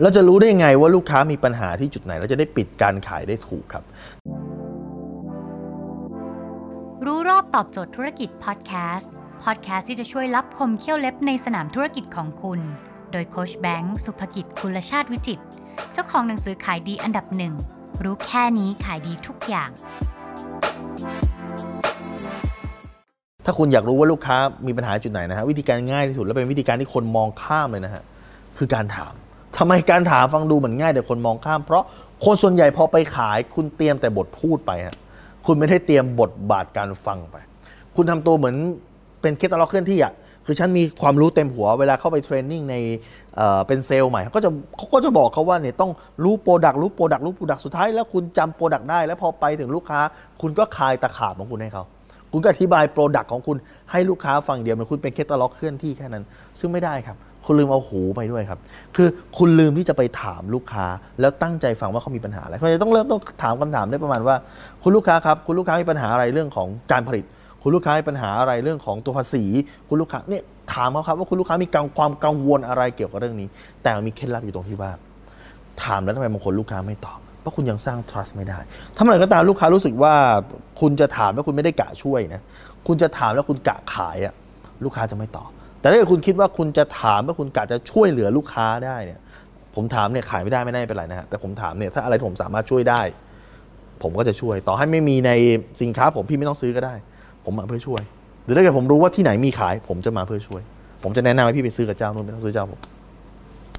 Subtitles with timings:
[0.00, 3.84] เราจะรู้ได้ไงว่าลูกค้ามีปัญหาที่จุดไหน เราจะได้ปิดการขายได้ถูกครับ
[7.04, 9.12] รู้รอบตอบโจทย์ธุรกิจพอดแคสต์
[9.44, 12.60] พอดแคสต์ที่จะช่วยรับคมเขี้ยวเล็บในสนามธุรกิจของคุณ
[13.12, 15.44] โดยโคชแบงค์สุภกิจคุลชาติวิจิตร
[15.92, 17.54] เจ้าของหนังสือขายดีอันดับหนึ่ง
[18.04, 19.70] รู้แค่นี้ขายดีทุกอย่าง
[23.44, 24.36] ถ้าคุณอยากรู้ว่าลูกค้า
[24.66, 28.02] มีปัญหาจุดไหนนะฮะวิธีการง่ายที่สุดและเป็นวิธีการที่คนมองข้ามเลยนะฮะ
[28.58, 31.84] คือการถามทำไมการถามฟังดูเหมือนง่ายแต่คนมองข้าม เพราะ
[32.24, 34.96] คนส่วนใหญ่พอไปขาย คุณเตรียมแต่บทพูดไปฮะ
[35.46, 37.36] คุณไม่ได้เตรียมบทบาทการฟังไป
[37.96, 38.56] คุณทำตัวเหมือน
[39.20, 40.12] เป็นแคตตาล็อกเคลื่อนที่อะ
[40.46, 45.90] คือฉันมีความรู้เต็มหัวเวลาเข้าไป training ในเป็นเซลส์ใหม่เขาก็จะเขาก็จะบอกเขาว่าเนี่ยต้อง
[46.24, 50.00] รู้ product รู้ product รู้ product สุดท้ายแล้วคุณจำ product ได้ แล้วพอไปถึงลูกค้า
[50.40, 51.84] คุณก็คายตะขาบของคุณให้เขา
[52.32, 53.56] คุณก็อธิบาย product ของคุณ
[53.90, 56.24] ให้ลูกค้าฟังเดียวเหมันคุณเป็นแคตตาล็อกเคลื่อนที่แค่นั้น
[56.58, 58.58] ซึ่งไม่ได้ครับ คุณลืมเอาหูไปด้วยครับ
[58.96, 60.86] คือคุณลืมที่จะไปถามลูกค้า
[61.20, 64.36] แล้วตั้งใจฟังว่าเขามีปัญหาอะไรคุณจะต้องเริ่มต้องถามคำถามได้ประมาณว่า
[64.82, 67.24] คุณลูกค้าครับ คุณลูกค้ามีปัญหาอะไรเรื่องของการผลิต
[67.62, 69.44] คุณลูกค้ามีปัญหาอะไรเรื่องของตัวภาษี
[69.88, 70.42] คุณลูกค้าเนี่ย
[70.74, 73.48] ถามเขาครับว่าคุณลูกค้ามีความกังวลอะไรเกี่ยวกับเรื่องนี้
[73.82, 74.90] แต่มีเคล็ดลับอยู่ตรงที่ว่า
[75.84, 78.58] ถามแล้วทำไมบางคนลูกค้าไม่ตอบเพราะคุณยังสร้าง trust ไม่ได้
[78.96, 80.14] ถ้าเมื่อไหร่ก็ตามลูกค้ารู้สึกว่า
[80.80, 82.40] คุณจะถามแล้วคุณไม่ได้กะช่วยนะ
[82.86, 84.34] คุณจะถามแล้วคุณกะขายอะ
[84.84, 85.50] ลูกค้าจะไม่ตอบ
[85.82, 89.20] แต่ถ้าเกิดคุณคิดว่าคุณจะถามแล้วคุณกะจะช่วยเหลือลูกค้าได้เนี่ย
[89.74, 93.00] ผมถามเนี่ยขายไม่ได้ไม่ได้เป็นไรนะฮะแต่ผมถามเนี่ยถ้าอะไรผมสามารถช่วยได้
[94.02, 95.30] ผมก็จะช่วย ต่อให้ไม่มีใน
[95.82, 96.94] สินค้า ผมพี่ไม่ต้องซื้อก็ได้
[97.44, 98.02] ผมมาเพื่อช่วย
[98.44, 100.62] หรือถ้าเกิดผมรู้ว่าที่ไหนมีขาย ผมจะมาเพื่อช่วย
[101.02, 102.80] ผมจะแนะนำให้พี่ไปซื้อกับเจ้านู้นไม่ต้องซื้อเจ้าผม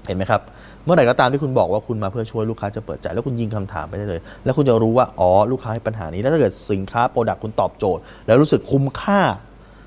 [0.07, 0.41] เห็นไหมครับ
[0.85, 9.21] เมื่อไหร่ก็ตามที่คุณบอกว่าคุณมาเพื่อช่วยลูกค้าจะเปิดใจ แล้วคุณยิงคำถามไปได้เลย แล้วคุณจะรู้ว่าอ๋อลูกค้ามีปัญหานี้แล้วถ้าเกิดสินค้าโปรดักคุณตอบโจทย์ แล้วรู้สึกคุ้มค่า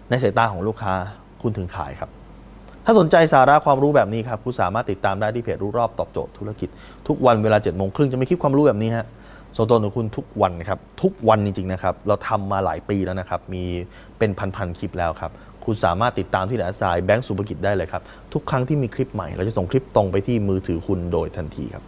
[0.08, 0.94] ในสายตาของลูกค้า
[1.42, 2.10] คุณถึงขายครับ
[2.84, 6.68] ถ้าสนใจสาระความรู้แบบนี้ครับคุณสามารถติดตามได้ที่เพจรู้รอบตอบโจทย์ธุรกิจ
[7.08, 9.06] ทุกวันเวลา7จ็ดโมงครึ่งจะมีคลิปความรู้แบบนี้ฮะ
[9.56, 13.64] ส่งตรงถึงคุณทุกวันครับทุกวันจริงๆนะครับเราทำมาหลายปีแล้วนะครับมี
[14.18, 15.30] เป็นพันๆคลิปแล้วครับ
[15.64, 18.02] คุณสามารถติดตามที่แอสไซแบงก์สุภกิจได้เลยครับ
[18.32, 21.84] ทุกครั้งที่มีคลิปใหม่เราจะส่งคลิปตรงไปที่มือถือคุณโดยทันทีครับ